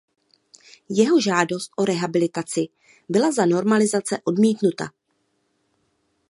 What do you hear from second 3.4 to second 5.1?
normalizace odmítnuta.